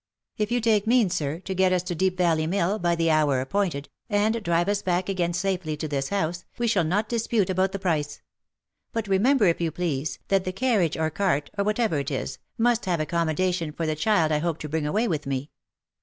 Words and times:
"If 0.37 0.51
you 0.51 0.61
take 0.61 0.87
means, 0.87 1.13
sir, 1.13 1.41
to 1.41 1.53
getusto 1.53 1.95
Deep 1.95 2.17
Valley 2.17 2.47
Mill, 2.47 2.79
by 2.79 2.95
the 2.95 3.11
hour 3.11 3.39
appointed, 3.39 3.87
and 4.09 4.41
drive 4.41 4.67
us 4.67 4.81
back 4.81 5.09
again 5.09 5.31
safely 5.31 5.77
to 5.77 5.87
this 5.87 6.09
house, 6.09 6.43
we 6.57 6.65
shall 6.65 6.83
not 6.83 7.07
dispute 7.07 7.51
about 7.51 7.71
the 7.71 7.77
price. 7.77 8.19
But 8.93 9.07
remember, 9.07 9.45
if 9.45 9.61
you 9.61 9.69
please, 9.69 10.17
that 10.29 10.43
the 10.43 10.53
carriage, 10.53 10.97
or 10.97 11.11
cart, 11.11 11.51
or 11.55 11.63
whatever 11.63 11.99
it 11.99 12.09
is, 12.09 12.39
must 12.57 12.85
have 12.85 12.99
accommodation 12.99 13.71
for 13.71 13.85
the 13.85 13.93
child 13.95 14.31
I 14.31 14.39
hope 14.39 14.57
to 14.61 14.69
bring 14.69 14.87
away 14.87 15.07
with 15.07 15.27
me." 15.27 15.51